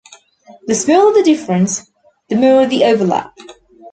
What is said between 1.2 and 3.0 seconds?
difference, the more the